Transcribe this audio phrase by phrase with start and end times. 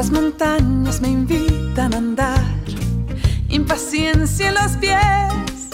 [0.00, 2.40] Las montañas me invitan a andar,
[3.50, 5.68] impaciencia en los pies.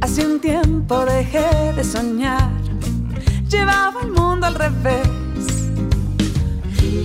[0.00, 2.50] Hace un tiempo dejé de soñar,
[3.48, 5.06] llevaba el mundo al revés.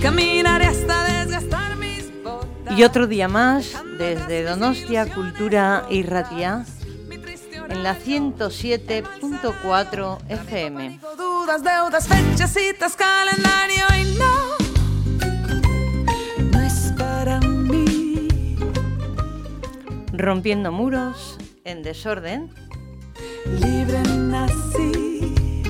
[0.02, 2.76] Caminaré hasta desgastar mis botas.
[2.76, 6.66] Y otro día más, desde Donostia Cultura y Ratia,
[7.68, 10.98] en la 107.4 FM.
[11.16, 14.18] Dudas, deudas, fechas, citas, calendario y.
[14.18, 14.53] No
[20.24, 22.50] Rompiendo muros en desorden.
[23.60, 25.62] Libre nací.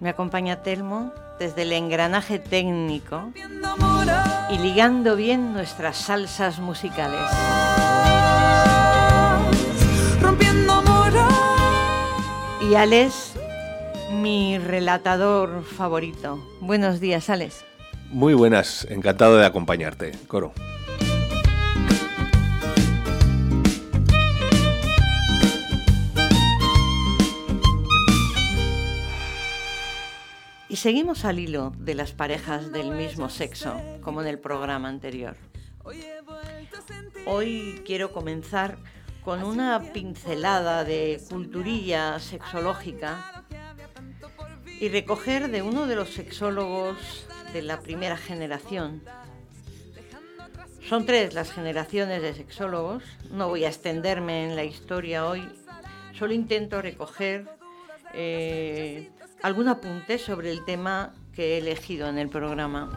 [0.00, 3.32] Me acompaña Telmo desde el engranaje técnico
[4.50, 7.20] y ligando bien nuestras salsas musicales.
[10.20, 11.32] Rompiendo muros.
[12.68, 13.34] Y Alex,
[14.12, 16.44] mi relatador favorito.
[16.60, 17.64] Buenos días, Alex.
[18.08, 20.52] Muy buenas, encantado de acompañarte, Coro.
[30.70, 35.36] Y seguimos al hilo de las parejas del mismo sexo, como en el programa anterior.
[37.26, 38.78] Hoy quiero comenzar
[39.24, 43.44] con una pincelada de culturilla sexológica
[44.78, 49.02] y recoger de uno de los sexólogos de la primera generación.
[50.88, 55.48] Son tres las generaciones de sexólogos, no voy a extenderme en la historia hoy,
[56.16, 57.48] solo intento recoger
[58.14, 59.10] eh,
[59.42, 62.90] algún apunte sobre el tema que he elegido en el programa.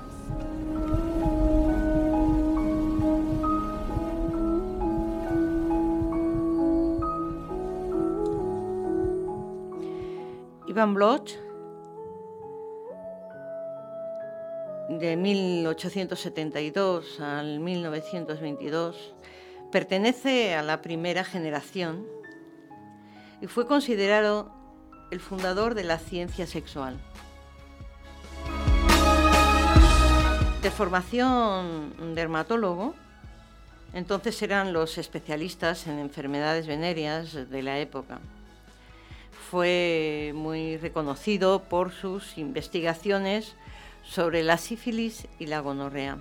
[10.68, 11.34] Ivan Bloch,
[14.90, 19.14] de 1872 al 1922,
[19.72, 22.08] pertenece a la primera generación
[23.40, 24.63] y fue considerado
[25.14, 27.00] el fundador de la ciencia sexual.
[30.62, 32.96] De formación dermatólogo,
[33.94, 38.20] entonces eran los especialistas en enfermedades venéreas de la época.
[39.52, 43.56] Fue muy reconocido por sus investigaciones
[44.04, 46.18] sobre la sífilis y la gonorrea.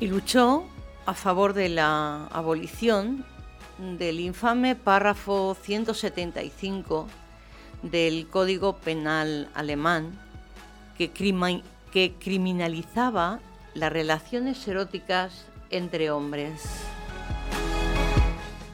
[0.00, 0.64] Y luchó
[1.06, 3.24] a favor de la abolición
[3.78, 7.08] del infame párrafo 175
[7.82, 10.18] del Código Penal alemán
[10.96, 11.10] que,
[12.18, 13.40] criminalizaba
[13.74, 16.62] las relaciones eróticas entre hombres.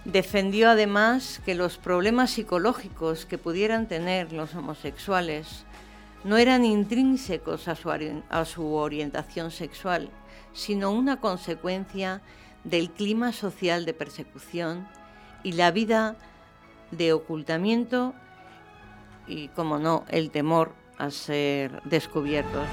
[0.04, 5.64] Defendió además que los problemas psicológicos que pudieran tener los homosexuales
[6.22, 10.10] no eran intrínsecos a su orientación sexual,
[10.54, 12.22] sino una consecuencia
[12.62, 14.88] del clima social de persecución
[15.42, 16.16] y la vida
[16.90, 18.14] de ocultamiento
[19.26, 22.66] y, como no, el temor a ser descubiertos.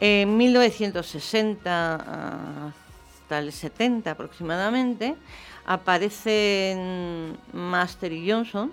[0.00, 5.16] En 1960 hasta el 70 aproximadamente
[5.64, 8.70] aparecen Master y Johnson,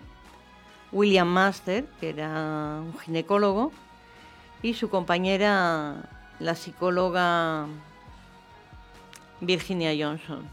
[0.91, 3.72] William Master, que era un ginecólogo,
[4.62, 6.09] y su compañera,
[6.40, 7.68] la psicóloga
[9.40, 10.47] Virginia Johnson.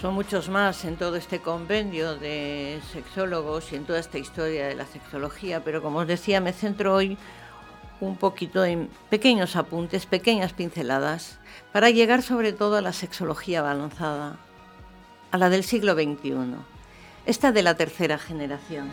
[0.00, 4.76] Son muchos más en todo este convenio de sexólogos y en toda esta historia de
[4.76, 7.18] la sexología, pero como os decía, me centro hoy
[8.00, 11.38] un poquito en pequeños apuntes, pequeñas pinceladas,
[11.72, 14.38] para llegar sobre todo a la sexología avanzada,
[15.30, 16.56] a la del siglo XXI,
[17.26, 18.90] esta de la tercera generación.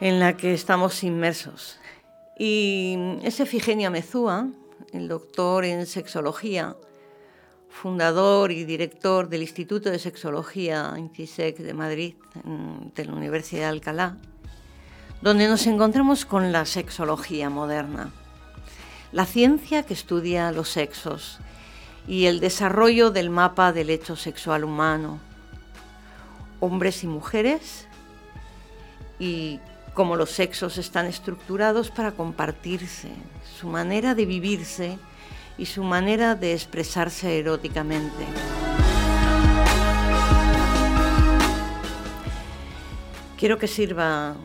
[0.00, 1.78] en la que estamos inmersos.
[2.38, 4.48] Y es Efigenia Mezúa,
[4.92, 6.74] el doctor en sexología,
[7.70, 12.14] fundador y director del Instituto de Sexología INCISEC de Madrid,
[12.94, 14.16] de la Universidad de Alcalá,
[15.22, 18.12] donde nos encontramos con la sexología moderna,
[19.12, 21.38] la ciencia que estudia los sexos
[22.06, 25.20] y el desarrollo del mapa del hecho sexual humano,
[26.58, 27.86] hombres y mujeres,
[29.18, 29.60] y
[29.94, 33.10] cómo los sexos están estructurados para compartirse,
[33.58, 34.98] su manera de vivirse
[35.60, 38.24] y su manera de expresarse eróticamente.
[43.38, 44.36] Quiero que sirva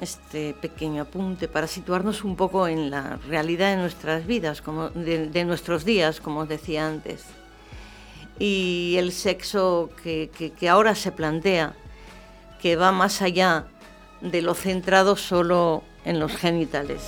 [0.00, 4.62] este pequeño apunte para situarnos un poco en la realidad de nuestras vidas,
[4.94, 7.24] de, nuestros días, como os decía antes.
[8.38, 11.74] Y el sexo que, que ahora se plantea,
[12.60, 13.66] que va más allá
[14.20, 17.02] de lo centrado solo en los genitales.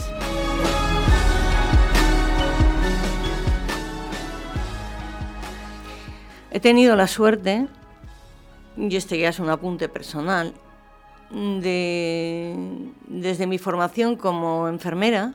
[6.54, 7.66] He tenido la suerte,
[8.76, 10.54] y este ya es un apunte personal,
[11.32, 12.54] de,
[13.08, 15.34] desde mi formación como enfermera,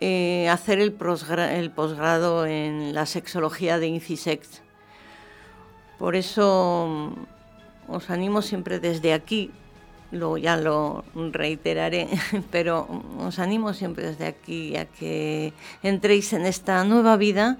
[0.00, 4.62] eh, hacer el, posgrado en la sexología de INCISEX.
[5.98, 9.50] Por eso mm, os animo siempre desde aquí,
[10.12, 12.08] lo, ya lo reiteraré,
[12.50, 12.88] pero
[13.18, 15.52] os animo siempre desde aquí a que
[15.82, 17.58] entréis en esta nueva vida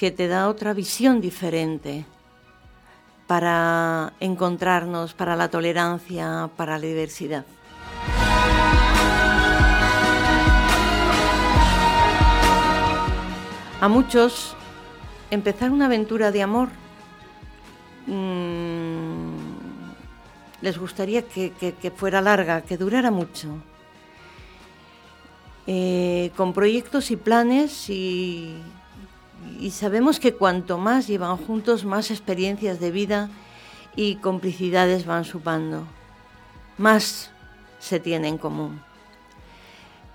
[0.00, 2.06] que te da otra visión diferente
[3.26, 7.44] para encontrarnos, para la tolerancia, para la diversidad.
[13.78, 14.56] A muchos
[15.30, 16.70] empezar una aventura de amor
[18.06, 19.34] mm,
[20.62, 23.48] les gustaría que, fuera larga, que durara mucho,
[25.66, 28.56] eh, con proyectos y planes y
[29.60, 33.30] y sabemos que cuanto más llevan juntos, más experiencias de vida
[33.96, 35.84] y complicidades van supando,
[36.78, 37.30] más
[37.78, 38.82] se tiene en común.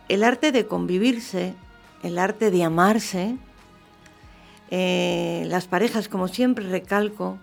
[0.08, 1.56] El arte de convivirse,
[2.04, 3.38] el arte de amarse,
[4.70, 7.38] eh, las parejas, como siempre recalco,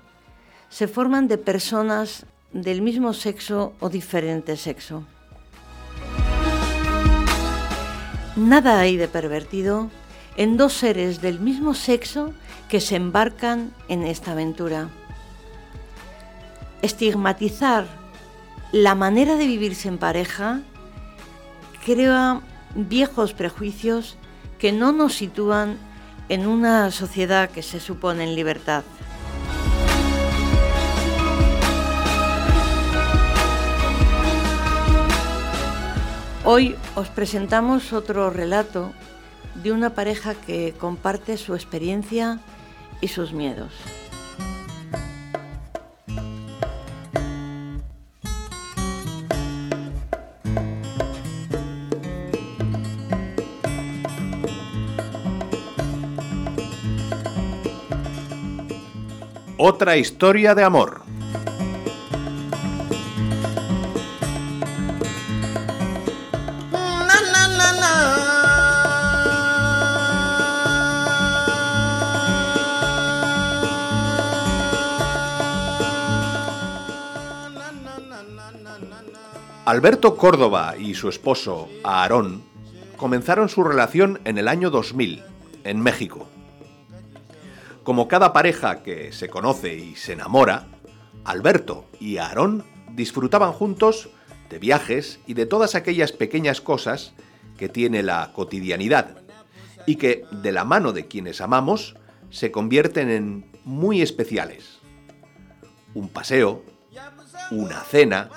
[0.68, 5.04] se forman de personas del mismo sexo o diferente sexo.
[8.36, 9.90] Nada hay de pervertido
[10.36, 12.32] en dos seres del mismo sexo
[12.68, 14.88] que se embarcan en esta aventura.
[16.80, 17.86] Estigmatizar
[18.72, 20.60] la manera de vivirse en pareja
[21.84, 22.40] crea
[22.74, 24.16] viejos prejuicios
[24.58, 25.76] que no nos sitúan
[26.28, 28.84] en una sociedad que se supone en libertad.
[36.44, 38.92] Hoy os presentamos otro relato
[39.54, 42.40] de una pareja que comparte su experiencia
[43.00, 43.72] y sus miedos.
[59.64, 61.11] Otra historia de amor.
[79.72, 82.42] Alberto Córdoba y su esposo, Aarón,
[82.98, 85.22] comenzaron su relación en el año 2000,
[85.64, 86.28] en México.
[87.82, 90.66] Como cada pareja que se conoce y se enamora,
[91.24, 94.10] Alberto y Aarón disfrutaban juntos
[94.50, 97.14] de viajes y de todas aquellas pequeñas cosas
[97.56, 99.22] que tiene la cotidianidad
[99.86, 101.96] y que, de la mano de quienes amamos,
[102.28, 104.80] se convierten en muy especiales.
[105.94, 106.62] Un paseo,
[107.50, 108.28] una cena,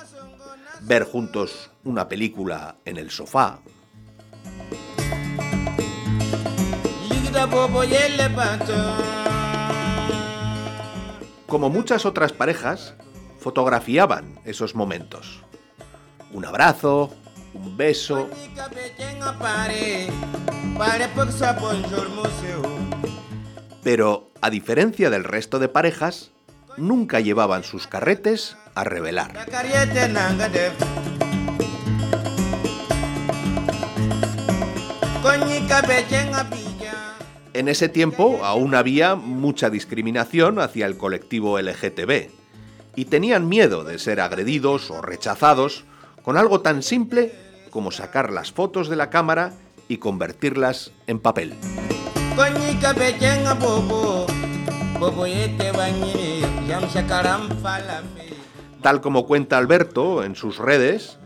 [0.86, 3.60] ver juntos una película en el sofá.
[11.48, 12.94] Como muchas otras parejas,
[13.39, 15.42] fotografiaban esos momentos.
[16.32, 17.12] Un abrazo,
[17.54, 18.30] un beso.
[23.84, 26.32] Pero, a diferencia del resto de parejas,
[26.77, 29.34] nunca llevaban sus carretes a revelar.
[37.53, 42.29] En ese tiempo aún había mucha discriminación hacia el colectivo LGTB
[42.96, 45.86] y tenían miedo de ser agredidos o rechazados
[46.22, 47.34] con algo tan simple
[47.70, 49.53] como sacar las fotos de la cámara
[49.88, 51.53] y convertirlas en papel.
[58.86, 61.18] Tal como cuenta Alberto en sus redes,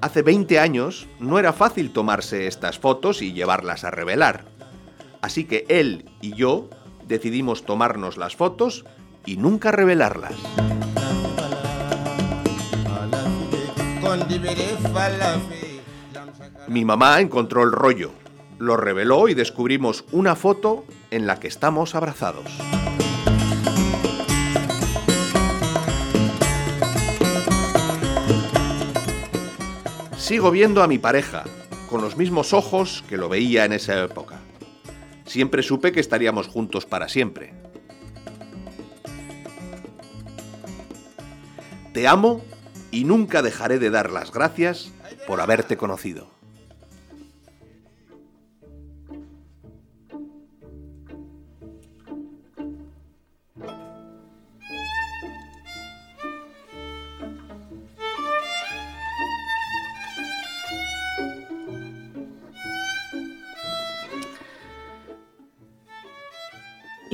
[0.00, 4.44] hace 20 años no era fácil tomarse estas fotos y llevarlas a revelar.
[5.22, 6.68] Así que él y yo
[7.06, 8.84] decidimos tomarnos las fotos
[9.24, 10.34] y nunca revelarlas.
[16.66, 18.10] Mi mamá encontró el rollo,
[18.58, 22.50] lo reveló y descubrimos una foto en la que estamos abrazados.
[30.26, 31.44] Sigo viendo a mi pareja,
[31.88, 34.40] con los mismos ojos que lo veía en esa época.
[35.24, 37.54] Siempre supe que estaríamos juntos para siempre.
[41.92, 42.42] Te amo
[42.90, 44.90] y nunca dejaré de dar las gracias
[45.28, 46.35] por haberte conocido.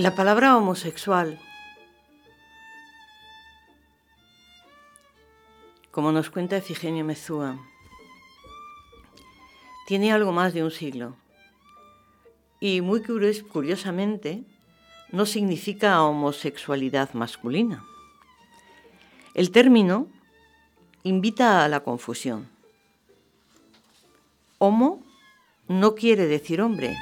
[0.02, 1.38] La palabra homosexual,
[5.92, 7.56] como nos cuenta Efigenio Mezúa,
[9.87, 11.14] tiene algo más de un siglo
[12.59, 14.42] y muy curiosamente
[15.12, 17.85] no significa homosexualidad masculina.
[19.35, 20.09] El término
[21.04, 22.49] invita a la confusión.
[24.59, 25.00] Homo
[25.68, 26.97] no quiere decir hombre,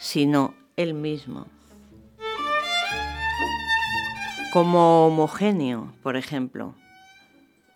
[0.00, 1.54] sino el mismo
[4.56, 6.74] como homogéneo, por ejemplo.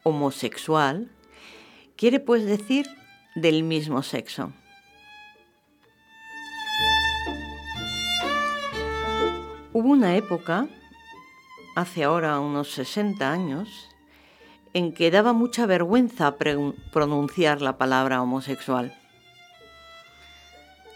[0.02, 1.10] Homosexual
[1.94, 2.86] quiere pues decir
[3.34, 4.54] del mismo sexo.
[9.74, 10.68] Hubo una época,
[11.76, 13.68] hace ahora unos 60 años,
[14.72, 18.98] en que daba mucha vergüenza pronunciar la palabra homosexual.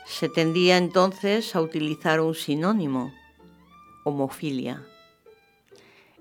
[0.06, 3.12] Se tendía entonces a utilizar un sinónimo,
[4.04, 4.82] homofilia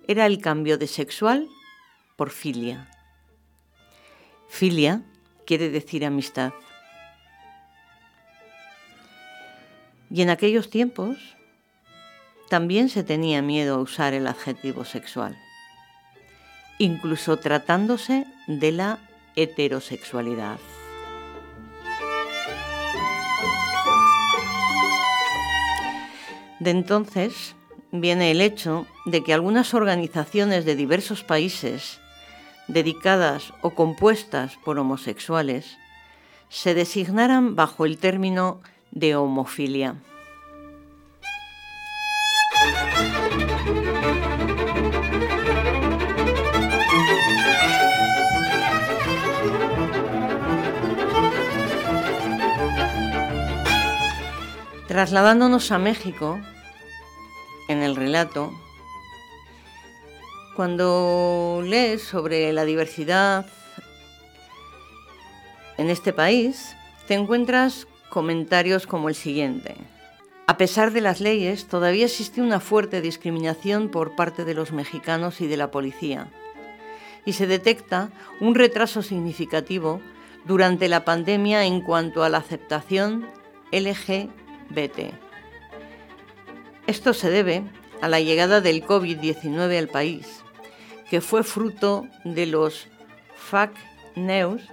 [0.08, 1.48] era el cambio de sexual
[2.16, 2.90] por filia.
[4.50, 5.02] Filia
[5.46, 6.54] quiere decir amistad.
[10.10, 11.18] Y en aquellos tiempos
[12.50, 15.36] también se tenía miedo a usar el adjetivo sexual,
[16.78, 19.00] incluso tratándose de la
[19.36, 20.60] heterosexualidad.
[26.60, 27.56] De entonces
[27.92, 32.00] viene el hecho de que algunas organizaciones de diversos países
[32.68, 35.78] dedicadas o compuestas por homosexuales
[36.50, 39.96] se designaran bajo el término de homofilia.
[54.88, 56.40] Trasladándonos a México,
[57.68, 58.54] en el relato,
[60.56, 63.46] cuando lees sobre la diversidad
[65.78, 66.76] en este país,
[67.08, 69.76] te encuentras comentarios como el siguiente.
[70.46, 75.42] A pesar de las leyes, todavía existe una fuerte discriminación por parte de los mexicanos
[75.42, 76.32] y de la policía.
[77.26, 80.02] Y se detecta un retraso significativo
[80.46, 83.26] durante la pandemia en cuanto a la aceptación
[83.72, 85.14] LGBT.
[86.86, 87.64] Esto se debe
[88.02, 90.43] a la llegada del COVID-19 al país,
[91.14, 92.88] que fue fruto de los
[93.36, 93.70] FAC
[94.16, 94.64] Neus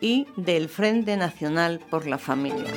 [0.00, 2.72] y del Frente Nacional por la Familia.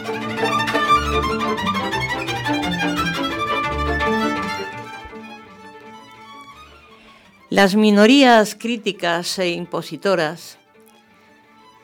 [7.50, 10.58] Las minorías críticas e impositoras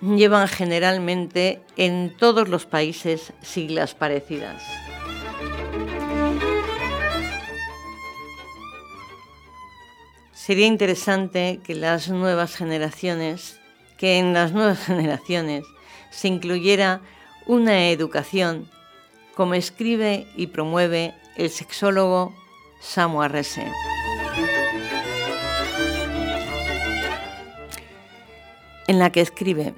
[0.02, 4.62] llevan generalmente en todos los países siglas parecidas.
[10.44, 13.60] Sería interesante que las nuevas generaciones,
[13.98, 15.66] que en las nuevas generaciones
[16.10, 17.02] se incluyera
[17.46, 18.68] una educación
[19.36, 22.34] como escribe y promueve el sexólogo
[22.80, 23.72] Samu Arrese.
[28.88, 29.76] En la que escribe,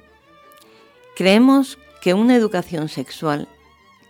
[1.14, 3.48] creemos que una educación sexual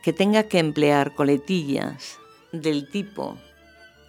[0.03, 2.21] que tenga que emplear coletillas
[2.53, 3.37] del tipo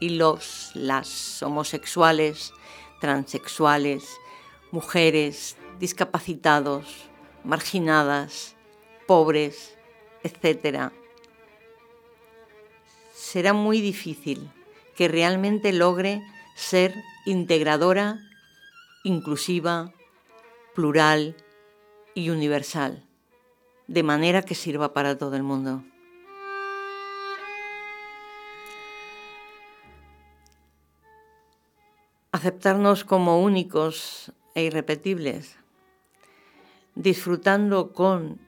[0.05, 2.53] y los, las homosexuales,
[3.01, 4.07] transexuales,
[4.71, 7.09] mujeres, discapacitados,
[7.43, 8.55] marginadas,
[9.07, 9.75] pobres,
[10.23, 10.91] etc.
[13.15, 14.51] Será muy difícil
[14.95, 16.21] que realmente logre
[16.55, 16.93] ser
[17.25, 18.19] integradora,
[19.03, 19.91] inclusiva,
[20.75, 21.35] plural
[22.13, 23.03] y universal,
[23.87, 25.83] de manera que sirva para todo el mundo.
[32.35, 35.57] Aceptarnos como únicos e irrepetibles
[36.95, 38.39] disfrutando con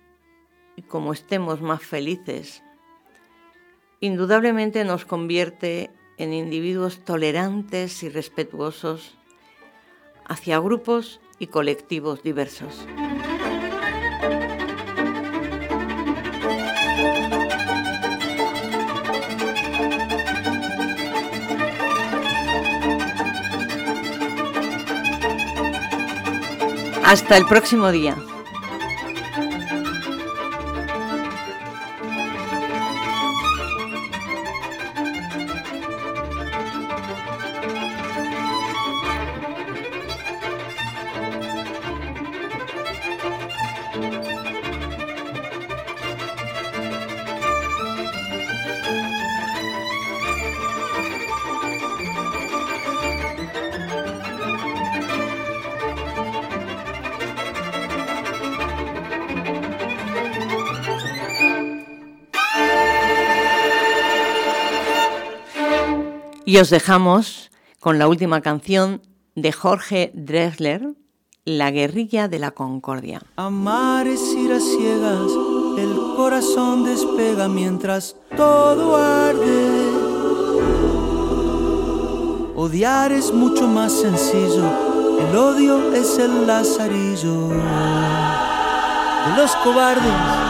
[0.76, 2.64] y como estemos más felices,
[4.00, 9.18] indudablemente nos convierte en individuos tolerantes y respetuosos
[10.26, 12.86] hacia grupos y colectivos diversos.
[27.08, 28.18] Hasta el próximo día.
[66.48, 67.52] Y os dejamos
[67.82, 69.02] con la última canción
[69.36, 70.94] de Jorge Drexler,
[71.44, 73.22] La guerrilla de la concordia.
[73.36, 75.30] Amar es ir a ciegas,
[75.78, 79.92] el corazón despega mientras todo arde.
[82.56, 84.72] Odiar es mucho más sencillo,
[85.20, 90.47] el odio es el lazarillo de los cobardes.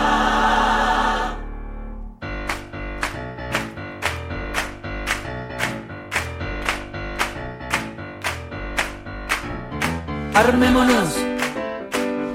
[10.38, 11.16] Armémonos,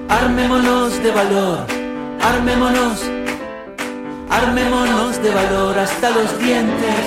[0.08, 1.58] armémonos de valor,
[2.20, 3.00] armémonos,
[4.28, 7.04] armémonos de valor hasta los dientes.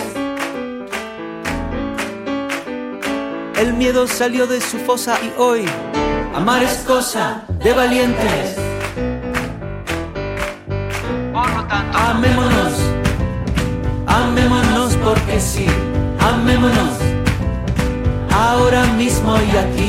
[3.57, 5.65] El miedo salió de su fosa y hoy
[6.33, 8.55] amar es cosa de valientes.
[11.33, 12.73] Por lo tanto, amémonos,
[14.07, 15.67] amémonos porque sí,
[16.21, 16.95] amémonos,
[18.31, 19.84] ahora mismo y aquí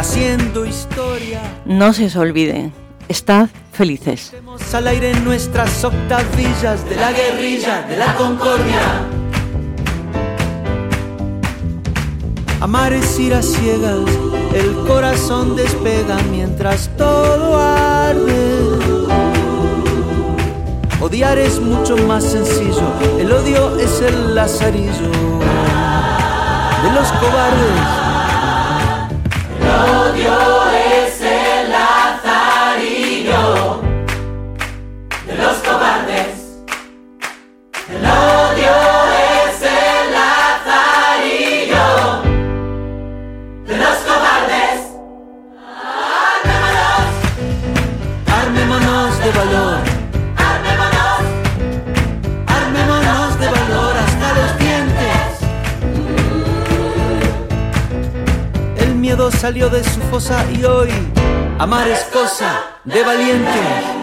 [0.00, 1.42] haciendo historia.
[1.66, 2.72] No se os olvide,
[3.08, 4.32] estad felices.
[4.72, 8.80] Al aire nuestras octavillas de la guerrilla, de la concordia.
[12.62, 14.08] Amar es ir a ciegas,
[14.54, 18.78] el corazón despega mientras todo arde.
[20.98, 25.10] Odiar es mucho más sencillo, el odio es el lazarillo
[26.82, 27.99] de los cobardes
[29.70, 30.59] odio es
[59.50, 60.90] salió de su fosa y hoy
[61.58, 63.99] amar es cosa de valientes.